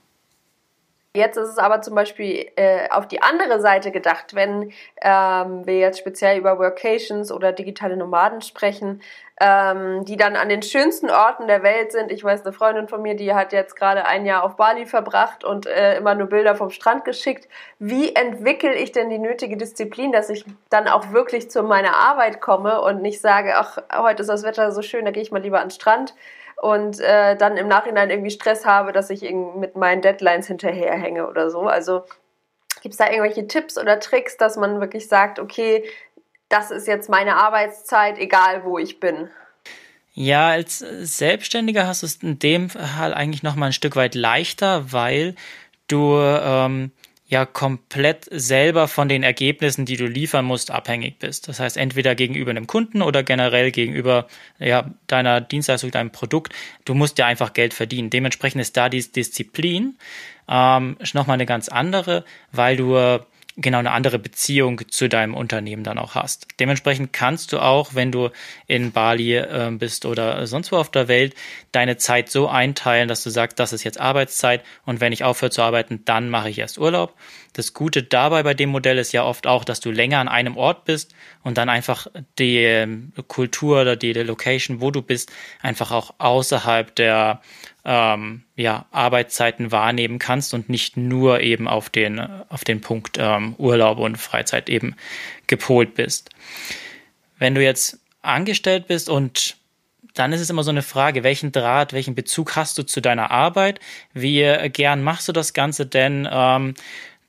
[1.16, 5.78] Jetzt ist es aber zum Beispiel äh, auf die andere Seite gedacht, wenn ähm, wir
[5.78, 9.00] jetzt speziell über Workations oder digitale Nomaden sprechen,
[9.40, 12.10] ähm, die dann an den schönsten Orten der Welt sind.
[12.10, 15.44] Ich weiß, eine Freundin von mir, die hat jetzt gerade ein Jahr auf Bali verbracht
[15.44, 17.48] und äh, immer nur Bilder vom Strand geschickt.
[17.78, 22.40] Wie entwickle ich denn die nötige Disziplin, dass ich dann auch wirklich zu meiner Arbeit
[22.40, 25.40] komme und nicht sage, ach, heute ist das Wetter so schön, da gehe ich mal
[25.40, 26.12] lieber an den Strand
[26.60, 29.22] und äh, dann im Nachhinein irgendwie Stress habe, dass ich
[29.56, 31.62] mit meinen Deadlines hinterherhänge oder so.
[31.62, 32.04] Also
[32.82, 35.84] gibt es da irgendwelche Tipps oder Tricks, dass man wirklich sagt, okay,
[36.48, 39.28] das ist jetzt meine Arbeitszeit, egal wo ich bin?
[40.12, 44.14] Ja, als Selbstständiger hast du es in dem Fall eigentlich noch mal ein Stück weit
[44.14, 45.34] leichter, weil
[45.88, 46.92] du ähm,
[47.26, 51.48] ja komplett selber von den Ergebnissen, die du liefern musst, abhängig bist.
[51.48, 56.52] Das heißt, entweder gegenüber einem Kunden oder generell gegenüber ja, deiner Dienstleistung, deinem Produkt.
[56.84, 58.10] Du musst ja einfach Geld verdienen.
[58.10, 59.96] Dementsprechend ist da die Disziplin
[60.48, 62.94] ähm, nochmal eine ganz andere, weil du
[63.56, 66.48] genau eine andere Beziehung zu deinem Unternehmen dann auch hast.
[66.58, 68.30] Dementsprechend kannst du auch, wenn du
[68.66, 71.34] in Bali äh, bist oder sonst wo auf der Welt,
[71.72, 75.50] deine Zeit so einteilen, dass du sagst, das ist jetzt Arbeitszeit und wenn ich aufhöre
[75.50, 77.14] zu arbeiten, dann mache ich erst Urlaub.
[77.52, 80.56] Das Gute dabei bei dem Modell ist ja oft auch, dass du länger an einem
[80.56, 81.14] Ort bist
[81.44, 82.08] und dann einfach
[82.40, 87.40] die ähm, Kultur oder die Location, wo du bist, einfach auch außerhalb der
[87.84, 92.18] ähm, ja, Arbeitszeiten wahrnehmen kannst und nicht nur eben auf den,
[92.48, 94.96] auf den Punkt ähm, Urlaub und Freizeit eben
[95.46, 96.30] gepolt bist.
[97.38, 99.56] Wenn du jetzt angestellt bist und
[100.14, 103.30] dann ist es immer so eine Frage, welchen Draht, welchen Bezug hast du zu deiner
[103.32, 103.80] Arbeit?
[104.12, 104.42] Wie
[104.72, 106.28] gern machst du das Ganze denn?
[106.30, 106.74] Ähm,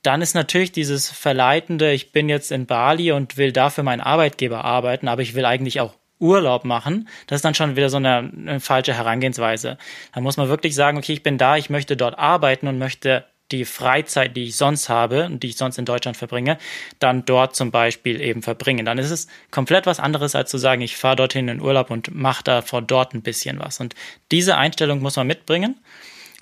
[0.02, 4.64] dann ist natürlich dieses Verleitende, ich bin jetzt in Bali und will dafür meinen Arbeitgeber
[4.64, 8.16] arbeiten, aber ich will eigentlich auch Urlaub machen, das ist dann schon wieder so eine,
[8.16, 9.76] eine, falsche Herangehensweise.
[10.14, 13.24] Da muss man wirklich sagen, okay, ich bin da, ich möchte dort arbeiten und möchte
[13.52, 16.58] die Freizeit, die ich sonst habe und die ich sonst in Deutschland verbringe,
[16.98, 18.84] dann dort zum Beispiel eben verbringen.
[18.84, 22.12] Dann ist es komplett was anderes, als zu sagen, ich fahre dorthin in Urlaub und
[22.14, 23.78] mache da vor dort ein bisschen was.
[23.78, 23.94] Und
[24.32, 25.78] diese Einstellung muss man mitbringen,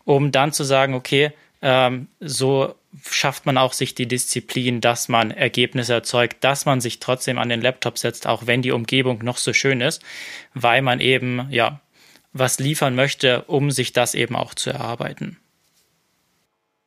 [0.05, 1.33] um dann zu sagen, okay,
[1.65, 2.75] ähm, so
[3.11, 7.49] schafft man auch sich die Disziplin, dass man Ergebnisse erzeugt, dass man sich trotzdem an
[7.49, 10.03] den Laptop setzt, auch wenn die Umgebung noch so schön ist,
[10.53, 11.81] weil man eben, ja,
[12.35, 15.39] was liefern möchte, um sich das eben auch zu erarbeiten.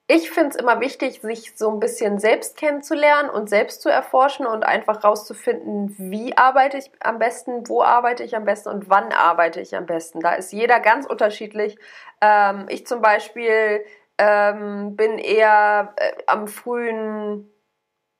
[0.10, 4.46] Ich finde es immer wichtig, sich so ein bisschen selbst kennenzulernen und selbst zu erforschen
[4.46, 9.12] und einfach rauszufinden, wie arbeite ich am besten, wo arbeite ich am besten und wann
[9.12, 10.20] arbeite ich am besten.
[10.20, 11.78] Da ist jeder ganz unterschiedlich.
[12.22, 13.84] Ähm, ich zum Beispiel
[14.18, 17.50] ähm, bin eher äh, am frühen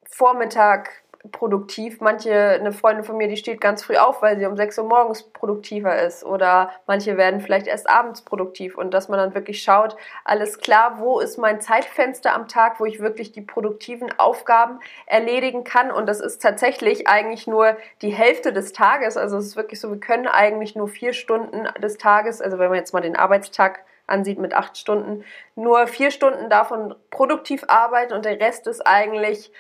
[0.10, 0.90] Vormittag
[1.32, 2.00] produktiv.
[2.02, 4.86] Manche, eine Freundin von mir, die steht ganz früh auf, weil sie um 6 Uhr
[4.86, 6.24] morgens produktiver ist.
[6.24, 8.78] Oder manche werden vielleicht erst abends produktiv.
[8.78, 12.86] Und dass man dann wirklich schaut, alles klar, wo ist mein Zeitfenster am Tag, wo
[12.86, 15.92] ich wirklich die produktiven Aufgaben erledigen kann.
[15.92, 19.18] Und das ist tatsächlich eigentlich nur die Hälfte des Tages.
[19.18, 22.70] Also es ist wirklich so, wir können eigentlich nur vier Stunden des Tages, also wenn
[22.70, 25.24] man jetzt mal den Arbeitstag ansieht mit acht Stunden,
[25.56, 29.52] nur vier Stunden davon produktiv arbeiten und der Rest ist eigentlich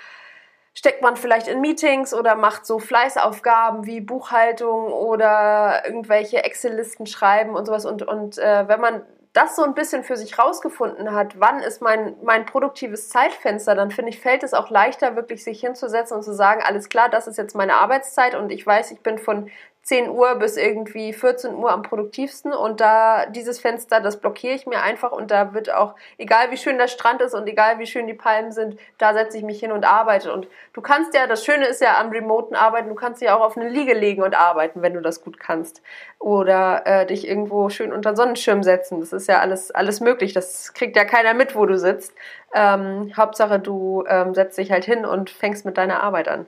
[0.77, 7.55] steckt man vielleicht in Meetings oder macht so Fleißaufgaben wie Buchhaltung oder irgendwelche Excel-Listen schreiben
[7.55, 7.87] und sowas.
[7.87, 9.01] Und, und äh, wenn man
[9.33, 13.89] das so ein bisschen für sich rausgefunden hat, wann ist mein, mein produktives Zeitfenster, dann
[13.89, 17.25] finde ich, fällt es auch leichter, wirklich sich hinzusetzen und zu sagen, alles klar, das
[17.25, 19.49] ist jetzt meine Arbeitszeit und ich weiß, ich bin von
[19.87, 24.67] 10 Uhr bis irgendwie 14 Uhr am produktivsten und da dieses Fenster, das blockiere ich
[24.67, 27.85] mir einfach und da wird auch, egal wie schön der Strand ist und egal wie
[27.85, 31.25] schön die Palmen sind, da setze ich mich hin und arbeite und du kannst ja,
[31.25, 34.23] das Schöne ist ja am remoten Arbeiten, du kannst ja auch auf eine Liege legen
[34.23, 35.81] und arbeiten, wenn du das gut kannst
[36.19, 40.73] oder äh, dich irgendwo schön unter Sonnenschirm setzen, das ist ja alles, alles möglich, das
[40.73, 42.13] kriegt ja keiner mit, wo du sitzt.
[42.53, 46.45] Ähm, Hauptsache du ähm, setzt dich halt hin und fängst mit deiner Arbeit an.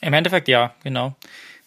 [0.00, 1.14] Im Endeffekt ja, genau.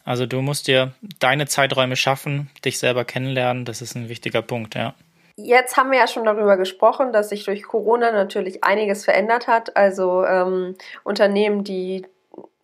[0.06, 4.76] Also du musst dir deine Zeiträume schaffen, dich selber kennenlernen, das ist ein wichtiger Punkt,
[4.76, 4.94] ja.
[5.38, 9.76] Jetzt haben wir ja schon darüber gesprochen, dass sich durch Corona natürlich einiges verändert hat.
[9.76, 12.06] Also ähm, Unternehmen, die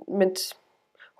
[0.07, 0.55] mit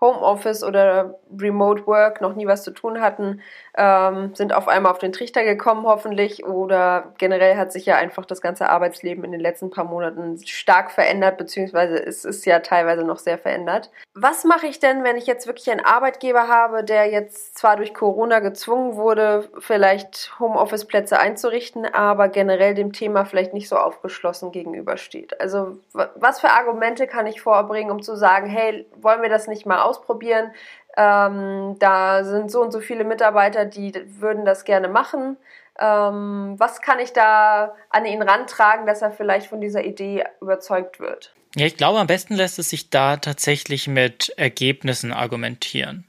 [0.02, 3.42] Homeoffice oder Remote Work noch nie was zu tun hatten,
[3.78, 6.46] ähm, sind auf einmal auf den Trichter gekommen, hoffentlich.
[6.46, 10.92] Oder generell hat sich ja einfach das ganze Arbeitsleben in den letzten paar Monaten stark
[10.92, 13.92] verändert, beziehungsweise es ist ja teilweise noch sehr verändert.
[14.14, 17.94] Was mache ich denn, wenn ich jetzt wirklich einen Arbeitgeber habe, der jetzt zwar durch
[17.94, 25.40] Corona gezwungen wurde, vielleicht Homeoffice-Plätze einzurichten, aber generell dem Thema vielleicht nicht so aufgeschlossen gegenübersteht?
[25.40, 29.66] Also was für Argumente kann ich vorbringen, um zu sagen, hey, wollen wir das nicht
[29.66, 30.52] mal ausprobieren?
[30.98, 35.38] Ähm, da sind so und so viele Mitarbeiter, die würden das gerne machen.
[35.80, 41.00] Ähm, was kann ich da an ihn rantragen, dass er vielleicht von dieser Idee überzeugt
[41.00, 41.34] wird?
[41.56, 46.06] Ja, ich glaube, am besten lässt es sich da tatsächlich mit Ergebnissen argumentieren.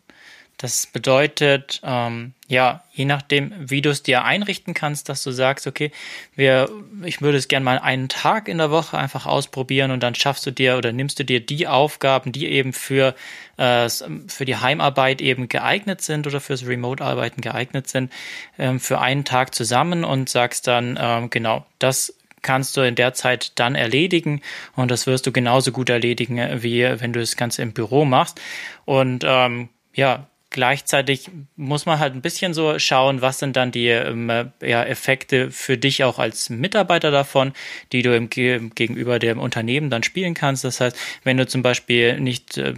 [0.62, 5.66] Das bedeutet, ähm, ja, je nachdem, wie du es dir einrichten kannst, dass du sagst,
[5.66, 5.90] okay,
[6.36, 6.70] wir,
[7.02, 10.46] ich würde es gerne mal einen Tag in der Woche einfach ausprobieren und dann schaffst
[10.46, 13.16] du dir oder nimmst du dir die Aufgaben, die eben für,
[13.56, 13.88] äh,
[14.28, 18.12] für die Heimarbeit eben geeignet sind oder fürs Remote-Arbeiten geeignet sind,
[18.56, 23.14] ähm, für einen Tag zusammen und sagst dann, ähm, genau, das kannst du in der
[23.14, 24.42] Zeit dann erledigen
[24.76, 28.40] und das wirst du genauso gut erledigen, wie wenn du das Ganze im Büro machst.
[28.84, 33.88] Und ähm, ja, Gleichzeitig muss man halt ein bisschen so schauen, was sind dann die
[33.88, 37.52] ähm, ja, Effekte für dich auch als Mitarbeiter davon,
[37.92, 40.64] die du im, gegenüber dem Unternehmen dann spielen kannst.
[40.64, 42.74] Das heißt, wenn du zum Beispiel nicht äh,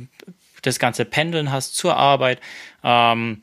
[0.62, 2.40] das ganze Pendeln hast zur Arbeit,
[2.82, 3.42] ähm,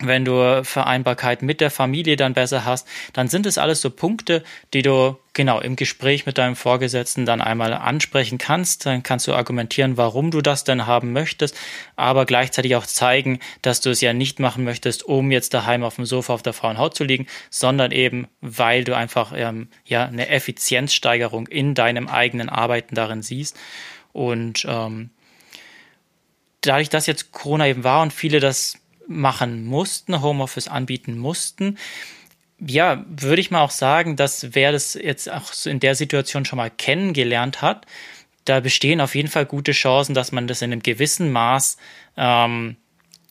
[0.00, 4.42] wenn du Vereinbarkeit mit der Familie dann besser hast, dann sind es alles so Punkte,
[4.72, 8.86] die du genau im Gespräch mit deinem Vorgesetzten dann einmal ansprechen kannst.
[8.86, 11.56] Dann kannst du argumentieren, warum du das denn haben möchtest,
[11.96, 15.96] aber gleichzeitig auch zeigen, dass du es ja nicht machen möchtest, um jetzt daheim auf
[15.96, 20.28] dem Sofa auf der Frauenhaut zu liegen, sondern eben, weil du einfach ähm, ja eine
[20.28, 23.56] Effizienzsteigerung in deinem eigenen Arbeiten darin siehst
[24.12, 25.10] und ähm,
[26.60, 28.79] dadurch, dass jetzt Corona eben war und viele das
[29.10, 31.78] machen mussten, Homeoffice anbieten mussten.
[32.58, 36.58] Ja, würde ich mal auch sagen, dass wer das jetzt auch in der Situation schon
[36.58, 37.86] mal kennengelernt hat,
[38.44, 41.76] da bestehen auf jeden Fall gute Chancen, dass man das in einem gewissen Maß
[42.16, 42.76] ähm,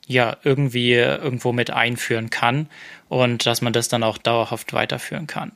[0.08, 2.68] ja irgendwie irgendwo mit einführen kann
[3.08, 5.52] und dass man das dann auch dauerhaft weiterführen kann.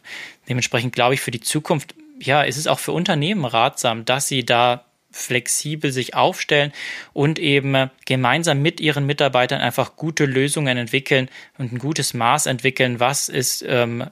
[0.47, 4.45] Dementsprechend glaube ich für die Zukunft, ja, ist es auch für Unternehmen ratsam, dass sie
[4.45, 6.73] da flexibel sich aufstellen
[7.13, 12.99] und eben gemeinsam mit ihren Mitarbeitern einfach gute Lösungen entwickeln und ein gutes Maß entwickeln,
[12.99, 14.06] was ist ähm,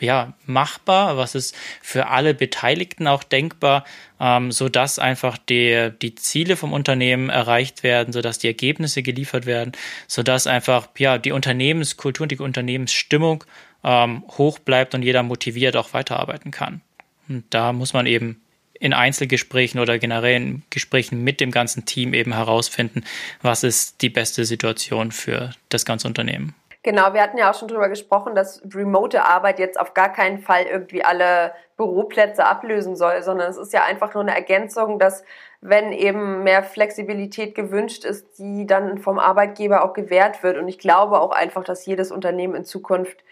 [0.00, 3.84] ja machbar, was ist für alle Beteiligten auch denkbar,
[4.20, 9.02] ähm, so dass einfach die die Ziele vom Unternehmen erreicht werden, so dass die Ergebnisse
[9.02, 9.72] geliefert werden,
[10.06, 13.44] so dass einfach ja die Unternehmenskultur und die Unternehmensstimmung
[13.82, 16.82] ähm, hoch bleibt und jeder motiviert auch weiterarbeiten kann.
[17.28, 18.41] Und da muss man eben
[18.82, 23.04] in Einzelgesprächen oder generell in Gesprächen mit dem ganzen Team eben herausfinden,
[23.40, 26.56] was ist die beste Situation für das ganze Unternehmen.
[26.82, 30.40] Genau, wir hatten ja auch schon darüber gesprochen, dass remote Arbeit jetzt auf gar keinen
[30.40, 35.22] Fall irgendwie alle Büroplätze ablösen soll, sondern es ist ja einfach nur eine Ergänzung, dass
[35.60, 40.58] wenn eben mehr Flexibilität gewünscht ist, die dann vom Arbeitgeber auch gewährt wird.
[40.58, 43.22] Und ich glaube auch einfach, dass jedes Unternehmen in Zukunft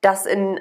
[0.00, 0.58] das in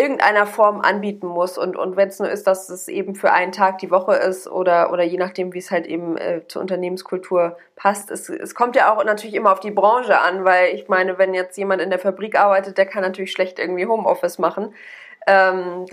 [0.00, 1.58] irgendeiner Form anbieten muss.
[1.58, 4.48] Und, und wenn es nur ist, dass es eben für einen Tag die Woche ist
[4.48, 8.10] oder, oder je nachdem, wie es halt eben äh, zur Unternehmenskultur passt.
[8.10, 11.34] Es, es kommt ja auch natürlich immer auf die Branche an, weil ich meine, wenn
[11.34, 14.74] jetzt jemand in der Fabrik arbeitet, der kann natürlich schlecht irgendwie Homeoffice machen.
[15.26, 15.84] Ähm,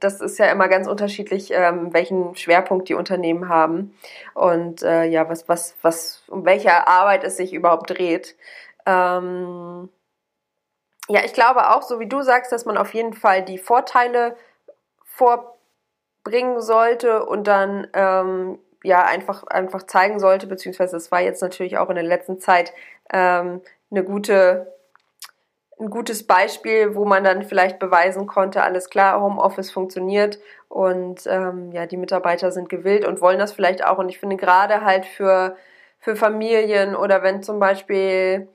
[0.00, 3.94] das ist ja immer ganz unterschiedlich, ähm, welchen Schwerpunkt die Unternehmen haben
[4.32, 8.36] und äh, ja, was, was, was, um welche Arbeit es sich überhaupt dreht.
[8.86, 9.90] Ähm,
[11.08, 14.36] ja, ich glaube auch, so wie du sagst, dass man auf jeden Fall die Vorteile
[15.04, 21.78] vorbringen sollte und dann ähm, ja einfach, einfach zeigen sollte, beziehungsweise es war jetzt natürlich
[21.78, 22.72] auch in der letzten Zeit
[23.12, 24.74] ähm, eine gute,
[25.80, 31.72] ein gutes Beispiel, wo man dann vielleicht beweisen konnte, alles klar, Homeoffice funktioniert und ähm,
[31.72, 33.98] ja, die Mitarbeiter sind gewillt und wollen das vielleicht auch.
[33.98, 35.56] Und ich finde gerade halt für,
[35.98, 38.48] für Familien oder wenn zum Beispiel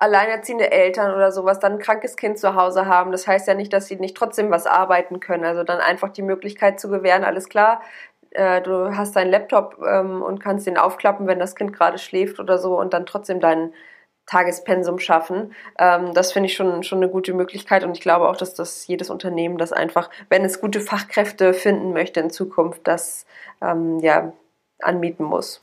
[0.00, 3.12] alleinerziehende Eltern oder sowas dann ein krankes Kind zu Hause haben.
[3.12, 5.44] Das heißt ja nicht, dass sie nicht trotzdem was arbeiten können.
[5.44, 7.82] Also dann einfach die Möglichkeit zu gewähren, alles klar,
[8.30, 12.40] äh, du hast deinen Laptop ähm, und kannst den aufklappen, wenn das Kind gerade schläft
[12.40, 13.74] oder so und dann trotzdem dein
[14.26, 15.54] Tagespensum schaffen.
[15.78, 18.86] Ähm, das finde ich schon, schon eine gute Möglichkeit und ich glaube auch, dass das
[18.86, 23.26] jedes Unternehmen das einfach, wenn es gute Fachkräfte finden möchte in Zukunft, das
[23.60, 24.32] ähm, ja
[24.80, 25.62] anbieten muss.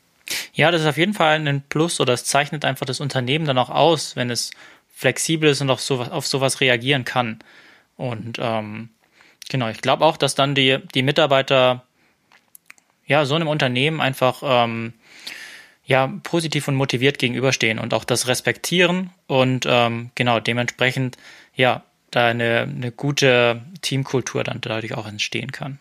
[0.53, 3.57] Ja, das ist auf jeden Fall ein Plus oder es zeichnet einfach das Unternehmen dann
[3.57, 4.51] auch aus, wenn es
[4.93, 7.39] flexibel ist und auf sowas, auf sowas reagieren kann.
[7.95, 8.89] Und ähm,
[9.49, 11.83] genau, ich glaube auch, dass dann die, die Mitarbeiter
[13.05, 14.93] ja so einem Unternehmen einfach ähm,
[15.85, 21.17] ja positiv und motiviert gegenüberstehen und auch das respektieren und ähm, genau dementsprechend
[21.55, 25.79] ja da eine, eine gute Teamkultur dann dadurch auch entstehen kann.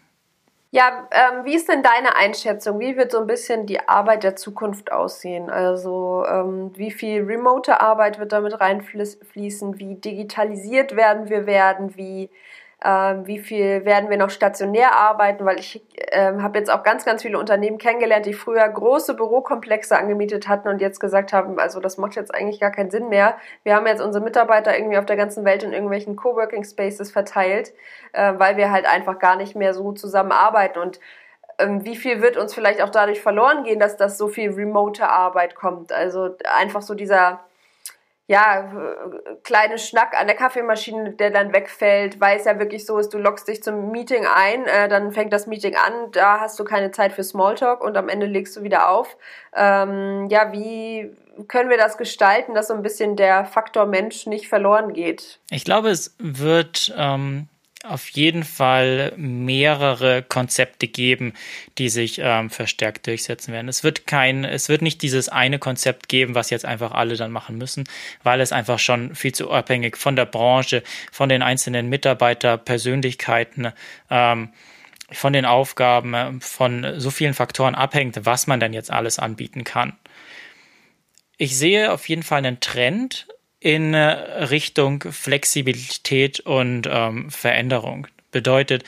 [0.77, 2.79] Ja, ähm, wie ist denn deine Einschätzung?
[2.81, 5.49] Wie wird so ein bisschen die Arbeit der Zukunft aussehen?
[5.49, 9.79] Also ähm, wie viel remote Arbeit wird damit reinfließen?
[9.79, 11.97] Wie digitalisiert werden wir werden?
[11.97, 12.29] Wie
[12.85, 17.07] ähm, wie viel werden wir noch stationär arbeiten, weil ich ähm, habe jetzt auch ganz,
[17.07, 21.81] ganz viele Unternehmen kennengelernt, die früher große Bürokomplexe angemietet hatten und jetzt gesagt haben, also
[21.81, 23.39] das macht jetzt eigentlich gar keinen Sinn mehr.
[23.63, 27.73] Wir haben jetzt unsere Mitarbeiter irgendwie auf der ganzen Welt in irgendwelchen Coworking Spaces verteilt,
[28.13, 31.01] äh, weil wir halt einfach gar nicht mehr so zusammenarbeiten und
[31.59, 35.09] ähm, wie viel wird uns vielleicht auch dadurch verloren gehen, dass das so viel remote
[35.09, 35.93] Arbeit kommt?
[35.93, 37.41] Also einfach so dieser
[38.29, 38.73] ja,
[39.45, 43.19] kleine Schnack an der Kaffeemaschine, der dann wegfällt, weil es ja wirklich so ist, du
[43.19, 46.91] lockst dich zum Meeting ein, äh, dann fängt das Meeting an, da hast du keine
[46.91, 49.17] Zeit für Smalltalk und am Ende legst du wieder auf.
[49.55, 51.13] Ähm, ja, wie
[51.47, 55.39] können wir das gestalten, dass so ein bisschen der Faktor Mensch nicht verloren geht?
[55.51, 57.49] Ich glaube, es wird ähm,
[57.89, 61.33] auf jeden Fall mehrere Konzepte geben,
[61.79, 63.69] die sich ähm, verstärkt durchsetzen werden.
[63.69, 67.31] Es wird kein, es wird nicht dieses eine Konzept geben, was jetzt einfach alle dann
[67.31, 67.85] machen müssen,
[68.23, 73.73] weil es einfach schon viel zu abhängig von der Branche, von den einzelnen Mitarbeiterpersönlichkeiten,
[74.11, 74.51] ähm,
[75.13, 79.97] von den Aufgaben, von so vielen Faktoren abhängt, was man denn jetzt alles anbieten kann.
[81.39, 83.29] Ich sehe auf jeden Fall einen Trend
[83.67, 84.01] in äh,
[84.45, 88.07] Richtung Flexibilität und ähm, Veränderung.
[88.31, 88.85] Bedeutet,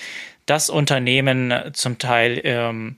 [0.47, 2.97] dass Unternehmen zum Teil ähm,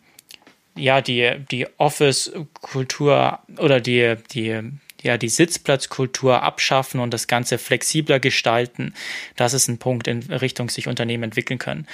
[0.77, 4.61] ja die, die Office-Kultur oder die, die
[5.03, 8.95] ja, die Sitzplatzkultur abschaffen und das Ganze flexibler gestalten.
[9.37, 11.87] Das ist ein Punkt in Richtung sich Unternehmen entwickeln können.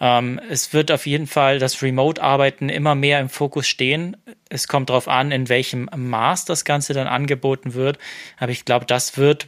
[0.00, 4.16] Ähm, es wird auf jeden Fall das Remote-Arbeiten immer mehr im Fokus stehen.
[4.48, 7.98] Es kommt darauf an, in welchem Maß das Ganze dann angeboten wird.
[8.38, 9.46] Aber ich glaube, das wird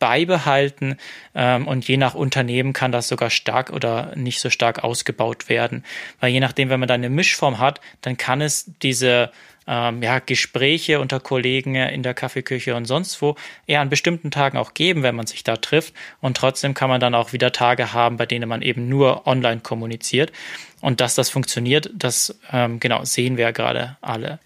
[0.00, 0.96] beibehalten
[1.34, 5.84] ähm, und je nach Unternehmen kann das sogar stark oder nicht so stark ausgebaut werden.
[6.18, 9.30] Weil je nachdem, wenn man da eine Mischform hat, dann kann es diese
[9.70, 13.36] ähm, ja, Gespräche unter Kollegen in der Kaffeeküche und sonst wo
[13.68, 15.94] eher an bestimmten Tagen auch geben, wenn man sich da trifft.
[16.20, 19.60] Und trotzdem kann man dann auch wieder Tage haben, bei denen man eben nur online
[19.60, 20.32] kommuniziert.
[20.80, 24.40] Und dass das funktioniert, das ähm, genau sehen wir ja gerade alle.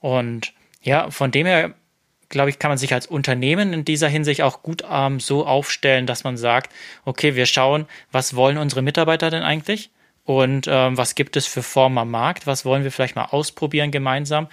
[0.00, 1.74] Und ja, von dem her
[2.28, 6.06] glaube ich, kann man sich als Unternehmen in dieser Hinsicht auch gut ähm, so aufstellen,
[6.06, 6.72] dass man sagt,
[7.04, 9.90] okay, wir schauen, was wollen unsere Mitarbeiter denn eigentlich?
[10.26, 13.90] Und ähm, was gibt es für Formen am Markt, was wollen wir vielleicht mal ausprobieren
[13.90, 14.48] gemeinsam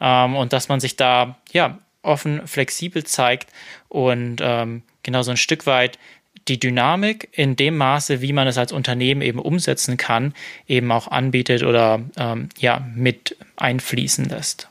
[0.00, 3.50] ähm, und dass man sich da ja offen, flexibel zeigt
[3.88, 5.98] und ähm, genau so ein Stück weit
[6.48, 10.32] die Dynamik in dem Maße, wie man es als Unternehmen eben umsetzen kann,
[10.68, 14.68] eben auch anbietet oder ähm, ja mit einfließen lässt.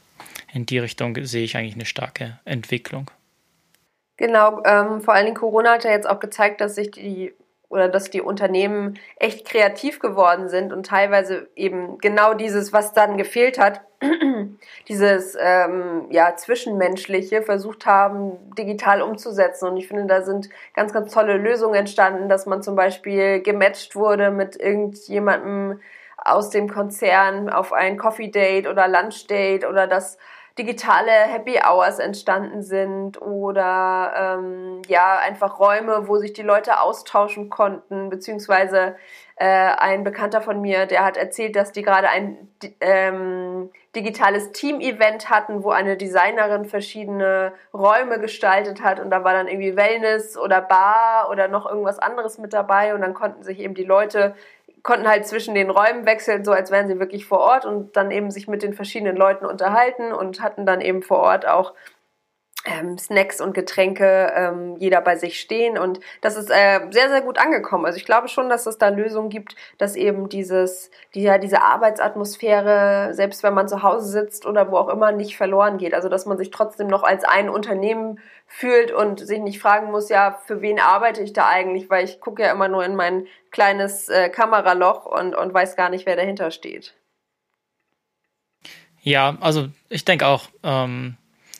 [0.53, 3.11] In die Richtung sehe ich eigentlich eine starke Entwicklung.
[4.15, 7.33] Genau, ähm, vor allen Dingen Corona hat ja jetzt auch gezeigt, dass sich die
[7.69, 13.17] oder dass die Unternehmen echt kreativ geworden sind und teilweise eben genau dieses, was dann
[13.17, 13.81] gefehlt hat,
[14.87, 19.67] dieses ähm, ja, Zwischenmenschliche versucht haben, digital umzusetzen.
[19.67, 23.95] Und ich finde, da sind ganz, ganz tolle Lösungen entstanden, dass man zum Beispiel gematcht
[23.95, 25.79] wurde mit irgendjemandem
[26.17, 30.17] aus dem Konzern auf ein Coffee Date oder Lunch Date oder dass
[30.57, 37.49] digitale Happy Hours entstanden sind oder ähm, ja einfach Räume, wo sich die Leute austauschen
[37.49, 38.95] konnten, beziehungsweise
[39.35, 42.47] äh, ein Bekannter von mir, der hat erzählt, dass die gerade ein
[42.79, 49.49] ähm, digitales Team-Event hatten, wo eine Designerin verschiedene Räume gestaltet hat und da war dann
[49.49, 53.73] irgendwie Wellness oder Bar oder noch irgendwas anderes mit dabei und dann konnten sich eben
[53.73, 54.35] die Leute
[54.85, 58.11] konnten halt zwischen den Räumen wechseln, so als wären sie wirklich vor Ort und dann
[58.11, 61.73] eben sich mit den verschiedenen Leuten unterhalten und hatten dann eben vor Ort auch
[62.65, 65.77] ähm, Snacks und Getränke, ähm, jeder bei sich stehen.
[65.77, 67.85] Und das ist äh, sehr, sehr gut angekommen.
[67.85, 71.61] Also ich glaube schon, dass es da Lösungen gibt, dass eben dieses, die, ja, diese
[71.61, 75.93] Arbeitsatmosphäre, selbst wenn man zu Hause sitzt oder wo auch immer, nicht verloren geht.
[75.93, 80.09] Also dass man sich trotzdem noch als ein Unternehmen fühlt und sich nicht fragen muss,
[80.09, 83.27] ja, für wen arbeite ich da eigentlich, weil ich gucke ja immer nur in mein
[83.51, 86.93] kleines äh, Kameraloch und, und weiß gar nicht, wer dahinter steht.
[89.01, 91.17] Ja, also ich denke auch, ähm,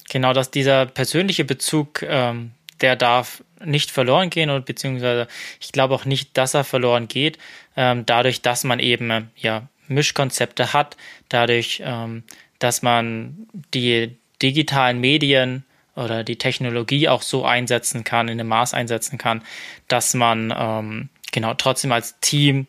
[0.09, 2.51] genau, dass dieser persönliche Bezug, ähm,
[2.81, 5.27] der darf nicht verloren gehen und beziehungsweise
[5.59, 7.37] ich glaube auch nicht, dass er verloren geht,
[7.75, 10.97] ähm, dadurch, dass man eben äh, ja Mischkonzepte hat,
[11.29, 12.23] dadurch, ähm,
[12.59, 15.63] dass man die digitalen Medien
[15.95, 19.41] oder die Technologie auch so einsetzen kann, in dem Maß einsetzen kann,
[19.87, 22.67] dass man ähm, genau trotzdem als Team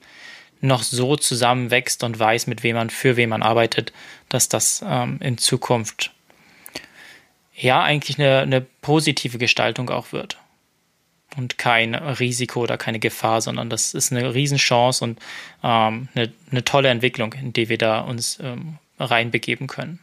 [0.61, 3.93] noch so zusammenwächst und weiß, mit wem man, für wen man arbeitet,
[4.29, 6.13] dass das ähm, in Zukunft
[7.57, 10.39] ja eigentlich eine, eine positive Gestaltung auch wird.
[11.37, 15.19] Und kein Risiko oder keine Gefahr, sondern das ist eine Riesenchance und
[15.63, 19.99] ähm, eine, eine tolle Entwicklung, in die wir da uns ähm, reinbegeben können.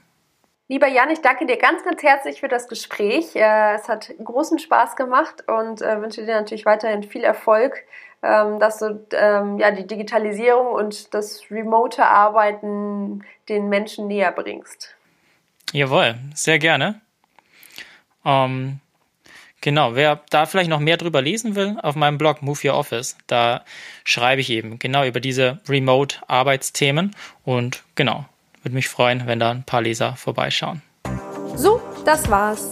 [0.67, 3.35] Lieber Jan, ich danke dir ganz, ganz herzlich für das Gespräch.
[3.35, 7.83] Äh, es hat großen Spaß gemacht und äh, wünsche dir natürlich weiterhin viel Erfolg,
[8.21, 14.95] ähm, dass du ähm, ja, die Digitalisierung und das remote Arbeiten den Menschen näher bringst.
[15.73, 17.01] Jawohl, sehr gerne.
[18.25, 18.79] Ähm,
[19.61, 23.17] genau, wer da vielleicht noch mehr drüber lesen will, auf meinem Blog Move Your Office,
[23.27, 23.63] da
[24.03, 28.25] schreibe ich eben genau über diese Remote-Arbeitsthemen und genau,
[28.61, 30.81] würde mich freuen, wenn da ein paar Leser vorbeischauen.
[31.55, 32.71] So, das war's.